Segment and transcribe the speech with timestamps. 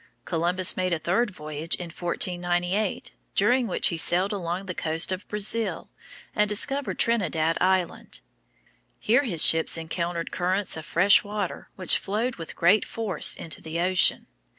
[0.25, 5.27] Columbus made a third voyage in 1498, during which he sailed along the coast of
[5.27, 5.91] Brazil,
[6.33, 8.21] and discovered Trinidad Island.
[8.97, 13.79] Here his ships encountered currents of fresh water which flowed with great force into the
[13.79, 14.25] ocean.